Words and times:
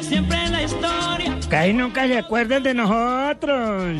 siempre 0.00 0.42
en 0.42 0.52
la 0.52 0.62
historia. 0.62 1.38
Casi 1.50 1.72
nunca 1.74 2.06
se 2.06 2.16
acuerdan 2.16 2.62
de 2.62 2.72
nosotros. 2.72 3.94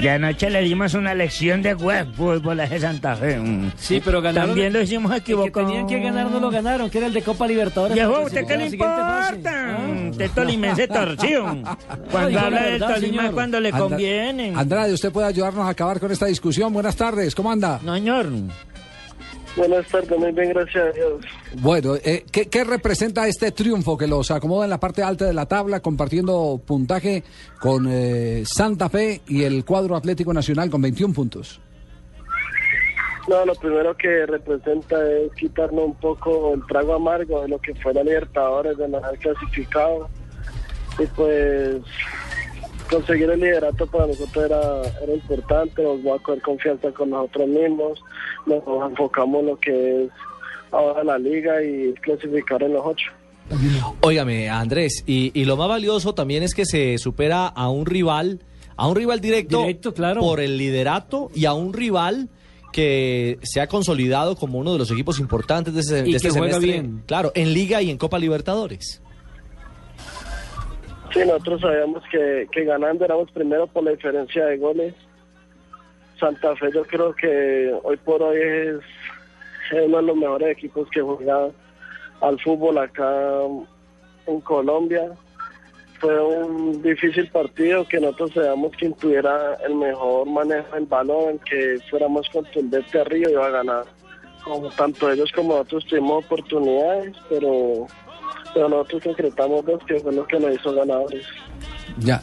De 0.00 0.08
anoche 0.10 0.48
le 0.48 0.62
dimos 0.62 0.94
una 0.94 1.14
lección 1.14 1.60
de 1.60 1.74
web 1.74 2.14
fútbol 2.14 2.60
a 2.60 2.64
ese 2.64 2.80
Santa 2.80 3.14
Fe. 3.14 3.38
Sí, 3.76 4.00
pero 4.02 4.22
ganaron. 4.22 4.50
También 4.50 4.72
lo 4.72 4.80
hicimos 4.80 5.14
equivocado. 5.14 5.66
tenían 5.66 5.86
que 5.86 6.00
ganar 6.00 6.30
no 6.30 6.40
lo 6.40 6.50
ganaron, 6.50 6.88
que 6.88 6.96
era 6.96 7.08
el 7.08 7.12
de 7.12 7.20
Copa 7.20 7.46
Libertadores. 7.46 7.94
Viejo, 7.94 8.22
¿usted 8.22 8.46
qué 8.46 8.56
le 8.56 8.66
importa? 8.68 9.36
Ah. 9.46 10.08
Usted 10.10 10.30
tolimense 10.30 10.88
torcido. 10.88 11.44
Cuando 12.10 12.40
habla 12.40 12.60
la 12.62 12.66
del 12.66 12.80
Tolima 12.80 12.98
señor. 13.22 13.34
cuando 13.34 13.60
le 13.60 13.72
conviene. 13.72 14.54
Andrade, 14.56 14.94
¿usted 14.94 15.12
puede 15.12 15.26
ayudarnos 15.26 15.66
a 15.66 15.70
acabar 15.70 16.00
con 16.00 16.10
esta 16.10 16.24
discusión? 16.24 16.72
Buenas 16.72 16.96
tardes, 16.96 17.34
¿cómo 17.34 17.52
anda? 17.52 17.80
No, 17.82 17.94
señor. 17.94 18.28
Buenas 19.56 19.86
tardes, 19.88 20.18
muy 20.18 20.32
bien, 20.32 20.50
gracias 20.50 20.84
a 20.84 20.92
Dios. 20.92 21.24
Bueno, 21.54 21.94
eh, 21.96 22.24
¿qué, 22.30 22.48
qué 22.48 22.62
representa 22.62 23.26
este 23.26 23.52
triunfo 23.52 23.96
que 23.96 24.06
los 24.06 24.30
acomoda 24.30 24.64
en 24.64 24.70
la 24.70 24.78
parte 24.78 25.02
alta 25.02 25.24
de 25.24 25.32
la 25.32 25.46
tabla, 25.46 25.80
compartiendo 25.80 26.60
puntaje 26.64 27.24
con 27.58 27.86
eh, 27.88 28.44
Santa 28.44 28.90
Fe 28.90 29.22
y 29.26 29.44
el 29.44 29.64
cuadro 29.64 29.96
Atlético 29.96 30.34
Nacional 30.34 30.68
con 30.68 30.82
21 30.82 31.14
puntos? 31.14 31.60
No, 33.28 33.44
lo 33.44 33.54
primero 33.54 33.96
que 33.96 34.26
representa 34.26 34.96
es 35.10 35.32
quitarnos 35.32 35.86
un 35.86 35.94
poco 35.94 36.54
el 36.54 36.64
trago 36.66 36.94
amargo 36.94 37.42
de 37.42 37.48
lo 37.48 37.58
que 37.58 37.74
fue 37.76 37.92
la 37.92 38.04
Libertadores, 38.04 38.76
de 38.76 38.88
no 38.88 38.98
haber 38.98 39.18
clasificado. 39.18 40.08
Y 40.98 41.06
pues 41.06 41.76
conseguir 42.90 43.30
el 43.30 43.40
liderato 43.40 43.86
para 43.86 44.06
nosotros 44.06 44.44
era, 44.44 44.82
era 45.02 45.12
importante, 45.14 45.82
nos 45.82 45.98
va 46.06 46.16
a 46.16 46.18
coger 46.18 46.42
confianza 46.42 46.90
con 46.92 47.10
nosotros 47.10 47.48
mismos, 47.48 48.00
nos 48.46 48.62
enfocamos 48.90 49.40
en 49.40 49.46
lo 49.46 49.56
que 49.58 50.04
es 50.04 50.10
ahora 50.72 51.04
la 51.04 51.18
liga 51.18 51.62
y 51.62 51.92
clasificar 52.00 52.62
en 52.62 52.72
los 52.74 52.82
ocho. 52.84 53.10
Óigame, 54.00 54.48
Andrés, 54.48 55.04
y, 55.06 55.30
y 55.38 55.44
lo 55.44 55.56
más 55.56 55.68
valioso 55.68 56.14
también 56.14 56.42
es 56.42 56.54
que 56.54 56.64
se 56.66 56.98
supera 56.98 57.46
a 57.46 57.68
un 57.70 57.86
rival, 57.86 58.40
a 58.76 58.88
un 58.88 58.96
rival 58.96 59.20
directo, 59.20 59.60
Directo, 59.60 59.94
claro. 59.94 60.20
por 60.20 60.40
el 60.40 60.58
liderato 60.58 61.30
y 61.34 61.44
a 61.44 61.52
un 61.54 61.72
rival 61.72 62.28
que 62.72 63.38
se 63.42 63.60
ha 63.60 63.68
consolidado 63.68 64.36
como 64.36 64.58
uno 64.58 64.72
de 64.72 64.78
los 64.78 64.90
equipos 64.90 65.18
importantes 65.20 65.72
de, 65.74 65.80
ese, 65.80 66.00
Y 66.08 66.10
de 66.10 66.16
este 66.16 66.30
juega 66.30 66.54
semestre. 66.54 66.72
bien. 66.72 67.02
Claro, 67.06 67.32
en 67.34 67.54
Liga 67.54 67.80
y 67.80 67.90
en 67.90 67.96
Copa 67.98 68.18
Libertadores. 68.18 69.00
Sí, 71.16 71.22
nosotros 71.24 71.62
sabíamos 71.62 72.02
que, 72.10 72.46
que 72.52 72.64
ganando 72.64 73.06
éramos 73.06 73.30
primero 73.30 73.66
por 73.66 73.82
la 73.84 73.92
diferencia 73.92 74.44
de 74.44 74.58
goles. 74.58 74.94
Santa 76.20 76.54
Fe 76.56 76.70
yo 76.74 76.84
creo 76.84 77.14
que 77.14 77.74
hoy 77.84 77.96
por 77.96 78.22
hoy 78.22 78.36
es, 78.36 78.80
uno 79.72 79.96
de 79.96 80.02
los 80.02 80.16
mejores 80.16 80.50
equipos 80.50 80.86
que 80.90 81.00
juega 81.00 81.48
al 82.20 82.38
fútbol 82.40 82.76
acá 82.76 83.40
en 84.26 84.40
Colombia. 84.42 85.10
Fue 86.00 86.22
un 86.22 86.82
difícil 86.82 87.30
partido 87.30 87.88
que 87.88 87.98
nosotros 87.98 88.32
sabíamos 88.34 88.72
quien 88.76 88.92
tuviera 88.92 89.54
el 89.66 89.74
mejor 89.74 90.26
manejo 90.26 90.74
del 90.74 90.84
balón, 90.84 91.38
que 91.50 91.78
fuera 91.88 92.08
más 92.08 92.28
contundente 92.28 93.00
arriba 93.00 93.30
iba 93.30 93.46
a 93.46 93.50
ganar. 93.50 93.84
Como 94.44 94.68
tanto 94.68 95.10
ellos 95.10 95.32
como 95.32 95.54
nosotros 95.54 95.86
tuvimos 95.86 96.26
oportunidades, 96.26 97.16
pero, 97.30 97.86
pero 98.56 98.70
nosotros 98.70 99.02
concretamos 99.04 99.66
dos, 99.66 99.78
que 99.86 100.00
fue 100.00 100.14
lo 100.14 100.26
que 100.26 100.40
nos 100.40 100.54
hizo 100.54 100.74
ganadores. 100.74 101.26
Ya. 101.98 102.22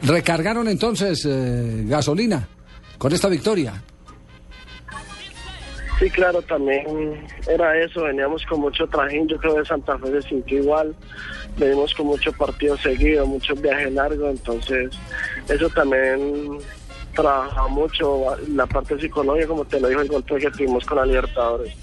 ¿Recargaron 0.00 0.66
entonces 0.66 1.26
eh, 1.26 1.84
gasolina 1.84 2.48
con 2.96 3.12
esta 3.12 3.28
victoria? 3.28 3.74
Sí, 5.98 6.08
claro, 6.08 6.40
también 6.40 6.86
era 7.46 7.78
eso, 7.78 8.04
veníamos 8.04 8.46
con 8.46 8.60
mucho 8.60 8.86
trajín, 8.86 9.28
yo 9.28 9.36
creo 9.36 9.56
que 9.56 9.66
Santa 9.66 9.98
Fe 9.98 10.22
se 10.22 10.28
sintió 10.30 10.58
igual, 10.60 10.94
venimos 11.58 11.94
con 11.94 12.06
muchos 12.06 12.34
partidos 12.34 12.80
seguidos, 12.80 13.28
muchos 13.28 13.60
viajes 13.60 13.92
largos, 13.92 14.30
entonces 14.30 14.90
eso 15.50 15.68
también 15.68 16.60
trabaja 17.14 17.68
mucho 17.68 18.34
la 18.48 18.64
parte 18.64 18.98
psicológica, 18.98 19.48
como 19.48 19.66
te 19.66 19.78
lo 19.78 19.88
dijo 19.88 20.00
el 20.00 20.08
golpe 20.08 20.38
que 20.38 20.50
tuvimos 20.50 20.86
con 20.86 20.96
la 20.96 21.04
Libertadores. 21.04 21.74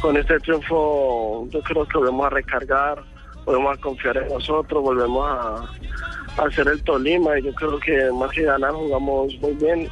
Con 0.00 0.16
este 0.16 0.40
triunfo 0.40 1.46
yo 1.50 1.62
creo 1.62 1.86
que 1.86 1.98
volvemos 1.98 2.26
a 2.26 2.30
recargar, 2.30 3.04
volvemos 3.50 3.76
a 3.78 3.80
confiar 3.80 4.16
en 4.18 4.28
nosotros, 4.28 4.82
volvemos 4.82 5.26
a, 5.28 5.68
a 6.42 6.46
hacer 6.46 6.68
el 6.68 6.82
Tolima 6.82 7.38
y 7.38 7.42
yo 7.44 7.52
creo 7.54 7.78
que 7.80 8.10
más 8.12 8.30
que 8.30 8.42
ganar 8.42 8.72
jugamos 8.72 9.32
muy 9.40 9.52
bien 9.54 9.88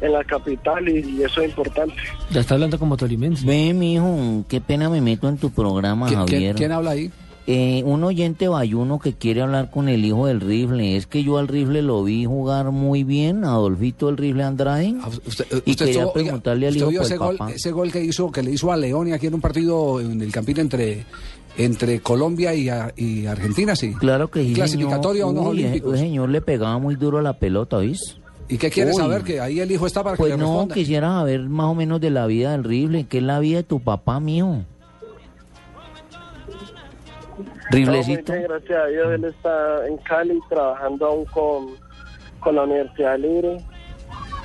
en 0.00 0.12
la 0.12 0.22
capital 0.24 0.88
y- 0.88 1.00
y 1.18 1.22
eso 1.22 1.42
es 1.42 1.48
importante. 1.50 1.94
Ya 2.30 2.40
está 2.40 2.54
hablando 2.54 2.78
como 2.78 2.96
tolimense. 2.96 3.44
Ve, 3.46 3.72
mijo, 3.74 4.44
qué 4.48 4.60
pena 4.60 4.88
me 4.88 5.00
meto 5.00 5.28
en 5.28 5.36
tu 5.38 5.50
programa, 5.50 6.06
¿Qui- 6.06 6.24
quién, 6.26 6.26
Javier. 6.26 6.54
quién 6.56 6.72
habla 6.72 6.90
ahí? 6.92 7.10
Eh, 7.50 7.82
un 7.86 8.04
oyente 8.04 8.46
bayuno 8.46 8.98
que 8.98 9.14
quiere 9.14 9.40
hablar 9.40 9.70
con 9.70 9.88
el 9.88 10.04
hijo 10.04 10.26
del 10.26 10.40
rifle. 10.42 10.96
Es 10.96 11.06
que 11.06 11.24
yo 11.24 11.38
al 11.38 11.48
rifle 11.48 11.80
lo 11.80 12.04
vi 12.04 12.26
jugar 12.26 12.70
muy 12.72 13.04
bien, 13.04 13.42
Adolfito 13.44 14.10
el 14.10 14.18
rifle 14.18 14.44
Andrade. 14.44 14.94
Ah, 15.02 15.08
Usted, 15.26 15.46
y 15.64 15.70
usted 15.70 15.86
quería 15.86 16.02
estuvo- 16.02 16.12
oiga, 16.12 16.12
preguntarle 16.12 16.66
al 16.66 16.72
¿usted 16.74 16.80
hijo 16.82 16.90
vio 16.90 17.00
por 17.00 17.06
ese 17.06 17.16
gol, 17.16 17.36
papá. 17.38 17.52
ese 17.52 17.70
gol 17.72 17.90
que 17.90 18.04
hizo 18.04 18.30
que 18.30 18.42
le 18.42 18.50
hizo 18.52 18.70
a 18.70 18.76
León 18.76 19.08
y 19.08 19.12
aquí 19.12 19.28
en 19.28 19.34
un 19.34 19.40
partido 19.40 19.98
en 20.00 20.20
el 20.20 20.30
campín 20.30 20.58
entre 20.60 21.06
entre 21.58 22.00
Colombia 22.00 22.54
y, 22.54 22.68
a- 22.70 22.92
y 22.96 23.26
Argentina, 23.26 23.76
sí. 23.76 23.92
Claro 23.94 24.28
que 24.28 24.42
sí, 24.42 24.54
Clasificatorio 24.54 25.26
a 25.26 25.28
señor. 25.28 25.42
unos 25.42 25.52
Uy, 25.52 25.58
ese- 25.58 25.68
olímpicos. 25.68 25.94
ese 25.94 26.02
señor 26.04 26.28
le 26.30 26.40
pegaba 26.40 26.78
muy 26.78 26.94
duro 26.94 27.18
a 27.18 27.22
la 27.22 27.34
pelota, 27.34 27.78
¿viste? 27.78 28.18
¿Y 28.48 28.56
qué 28.56 28.70
quiere 28.70 28.92
Uy. 28.92 28.96
saber? 28.96 29.22
Que 29.24 29.40
ahí 29.40 29.60
el 29.60 29.70
hijo 29.70 29.86
está 29.86 30.02
para 30.02 30.16
que 30.16 30.20
Pues 30.22 30.30
le 30.32 30.38
no, 30.38 30.44
responda. 30.46 30.74
quisiera 30.74 31.08
saber 31.08 31.40
más 31.48 31.66
o 31.66 31.74
menos 31.74 32.00
de 32.00 32.08
la 32.10 32.26
vida 32.26 32.52
del 32.52 32.64
rifle. 32.64 33.04
¿Qué 33.06 33.18
es 33.18 33.24
la 33.24 33.40
vida 33.40 33.58
de 33.58 33.62
tu 33.64 33.80
papá, 33.80 34.20
mijo? 34.20 34.46
No, 34.56 34.64
muy 37.70 37.84
Riflecito. 37.84 38.32
bien, 38.32 38.44
gracias 38.48 38.78
a 38.82 38.86
Dios, 38.86 39.12
él 39.12 39.24
está 39.24 39.86
en 39.86 39.96
Cali 39.98 40.38
trabajando 40.48 41.06
aún 41.06 41.24
con, 41.26 41.66
con 42.40 42.54
la 42.56 42.62
Universidad 42.64 43.18
Libre. 43.18 43.58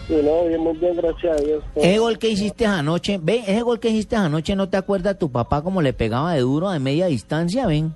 Y 0.10 0.14
no, 0.16 0.46
bien, 0.46 0.60
muy 0.62 0.78
bien, 0.78 0.96
gracias 0.98 1.40
a 1.40 1.44
Dios. 1.44 1.64
Ese 1.76 1.98
gol 2.00 2.18
que 2.20 2.30
hiciste 2.30 2.66
anoche, 2.66 3.20
ve, 3.22 3.38
ese 3.48 3.62
gol 3.62 3.80
que 3.80 3.90
hiciste 3.90 4.16
anoche, 4.16 4.56
¿no 4.56 4.68
te 4.70 4.78
acuerdas 4.78 5.18
tu 5.18 5.32
papá 5.32 5.62
como 5.62 5.82
le 5.82 5.94
pegaba 5.94 6.34
de 6.34 6.42
duro 6.42 6.70
de 6.72 6.80
media 6.80 7.08
distancia, 7.08 7.66
ven? 7.68 7.96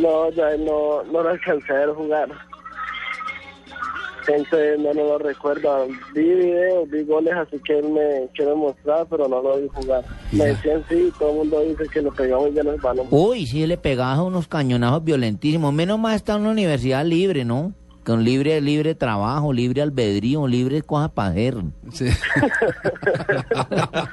No, 0.00 0.28
ya 0.32 0.56
no, 0.56 1.04
no 1.04 1.22
lo 1.22 1.28
alcancé 1.28 1.72
a 1.72 1.76
ver 1.76 1.90
jugar. 1.90 2.28
Entonces 4.26 4.78
no, 4.80 4.92
no 4.94 5.04
lo 5.04 5.18
recuerdo. 5.18 5.86
Vi 6.14 6.22
videos, 6.22 6.88
vi 6.90 7.04
goles, 7.04 7.34
así 7.34 7.58
que 7.64 7.78
él 7.78 7.90
me 7.90 8.26
quiere 8.34 8.54
mostrar, 8.54 9.06
pero 9.08 9.28
no 9.28 9.42
lo 9.42 9.60
vi 9.60 9.68
jugar. 9.68 10.02
Me 10.32 10.38
Ya. 10.38 10.44
decían 10.46 10.82
sí, 10.88 11.12
todo 11.18 11.30
el 11.30 11.36
mundo 11.36 11.60
dice 11.60 11.84
que 11.92 12.00
lo 12.02 12.10
pegaba 12.10 12.42
muy 12.42 12.50
bien 12.52 12.66
el 12.66 12.80
balón. 12.80 13.06
Uy, 13.10 13.46
sí, 13.46 13.66
le 13.66 13.76
pegabas 13.76 14.18
unos 14.20 14.48
cañonazos 14.48 15.04
violentísimos. 15.04 15.72
Menos 15.74 15.98
mal 15.98 16.16
está 16.16 16.34
en 16.36 16.40
una 16.40 16.50
universidad 16.52 17.04
libre, 17.04 17.44
¿no? 17.44 17.74
Con 18.04 18.22
libre, 18.22 18.60
libre 18.60 18.94
trabajo, 18.94 19.52
libre 19.52 19.80
albedrío, 19.82 20.46
libre 20.46 20.82
cosas 20.82 21.10
para 21.12 21.30
hacer. 21.30 21.56
Sí. 21.92 22.06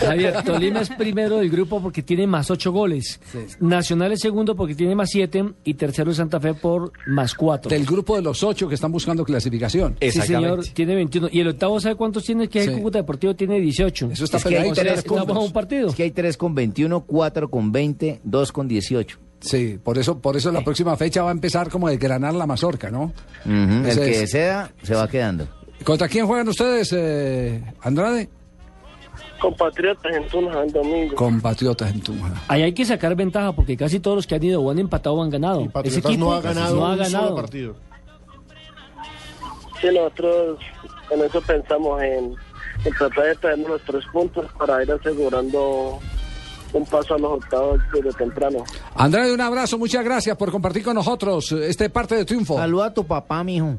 Javier, 0.00 0.42
Tolima 0.44 0.80
es 0.80 0.88
primero 0.90 1.36
del 1.38 1.50
grupo 1.50 1.82
porque 1.82 2.02
tiene 2.02 2.26
más 2.26 2.50
ocho 2.50 2.72
goles. 2.72 3.20
Sí. 3.30 3.38
Nacional 3.60 4.12
es 4.12 4.20
segundo 4.20 4.56
porque 4.56 4.74
tiene 4.74 4.94
más 4.94 5.10
siete. 5.10 5.44
Y 5.64 5.74
tercero 5.74 6.10
es 6.10 6.16
Santa 6.16 6.40
Fe 6.40 6.54
por 6.54 6.92
más 7.06 7.34
cuatro. 7.34 7.68
Del 7.68 7.84
grupo 7.84 8.16
de 8.16 8.22
los 8.22 8.42
ocho 8.42 8.68
que 8.68 8.74
están 8.74 8.92
buscando 8.92 9.24
clasificación. 9.24 9.96
Sí, 10.00 10.10
señor, 10.12 10.60
Exactamente. 10.60 10.70
tiene 10.74 10.94
21. 10.94 11.28
Y 11.32 11.40
el 11.40 11.48
octavo, 11.48 11.80
¿sabe 11.80 11.94
cuántos 11.96 12.24
tiene? 12.24 12.48
Que 12.48 12.60
es 12.60 12.64
Sí. 12.66 12.70
el 12.70 12.76
Cúcuta 12.78 12.98
Deportivo 12.98 13.34
tiene 13.36 13.60
18. 13.60 14.10
Eso 14.12 14.24
está 14.24 14.38
Es 14.38 14.44
que 14.44 14.58
hay 14.58 14.72
tres 14.72 14.84
tres 14.86 14.98
Estamos 15.00 15.22
a 15.22 15.26
puntos. 15.26 15.44
un 15.46 15.52
partido. 15.52 15.88
Es 15.88 15.94
que 15.94 16.02
hay 16.02 16.10
3 16.10 16.36
con 16.36 16.54
21, 16.54 17.00
4 17.02 17.50
con 17.50 17.72
20, 17.72 18.20
2 18.24 18.52
con 18.52 18.68
18. 18.68 19.18
Sí, 19.40 19.78
por 19.82 19.98
eso, 19.98 20.18
por 20.18 20.36
eso 20.36 20.50
la 20.50 20.62
próxima 20.64 20.96
fecha 20.96 21.22
va 21.22 21.28
a 21.28 21.32
empezar 21.32 21.68
como 21.70 21.88
de 21.88 21.96
granar 21.98 22.34
la 22.34 22.46
mazorca, 22.46 22.90
¿no? 22.90 23.12
El 23.44 23.86
Ese 23.86 24.04
que 24.04 24.26
sea, 24.26 24.72
se 24.82 24.94
va 24.94 25.06
quedando. 25.08 25.46
¿Contra 25.84 26.08
quién 26.08 26.26
juegan 26.26 26.48
ustedes, 26.48 26.92
eh, 26.96 27.62
Andrade? 27.82 28.28
Compatriotas 29.38 30.16
en 30.16 30.26
Tunja 30.28 30.62
el 30.62 30.72
domingo. 30.72 31.14
Compatriotas 31.14 31.92
en 31.92 32.00
Tunja. 32.00 32.32
Ahí 32.48 32.62
hay 32.62 32.72
que 32.72 32.84
sacar 32.86 33.14
ventaja 33.14 33.52
porque 33.52 33.76
casi 33.76 34.00
todos 34.00 34.16
los 34.16 34.26
que 34.26 34.34
han 34.34 34.42
ido 34.42 34.62
o 34.62 34.70
han 34.70 34.78
empatado 34.78 35.16
o 35.16 35.22
han 35.22 35.30
ganado. 35.30 35.60
Ese 35.60 35.70
Patriotas 35.70 36.04
equipo 36.10 36.24
no 36.24 36.32
ha 36.32 36.40
ganado 36.40 36.76
no 36.76 36.86
ha 36.86 36.96
solo 36.96 37.04
ganado. 37.04 37.36
partido. 37.36 37.76
Sí, 39.80 39.88
nosotros 39.92 40.58
en 41.10 41.24
eso 41.24 41.40
pensamos 41.42 42.02
en, 42.02 42.34
en 42.84 42.92
tratar 42.94 43.24
de 43.24 43.34
traernos 43.36 43.68
los 43.68 43.82
tres 43.82 44.04
puntos 44.10 44.46
para 44.58 44.82
ir 44.82 44.90
asegurando 44.90 45.98
un 46.72 46.84
paso 46.84 47.14
a 47.14 47.18
los 47.18 47.32
octavos 47.32 47.80
desde 47.92 48.12
temprano. 48.12 48.64
Andrade, 48.94 49.32
un 49.32 49.40
abrazo, 49.40 49.78
muchas 49.78 50.04
gracias 50.04 50.36
por 50.36 50.50
compartir 50.50 50.82
con 50.82 50.94
nosotros 50.94 51.52
este 51.52 51.90
parte 51.90 52.14
de 52.14 52.24
triunfo. 52.24 52.56
Saluda 52.56 52.86
a 52.86 52.94
tu 52.94 53.04
papá, 53.04 53.42
mijo. 53.44 53.76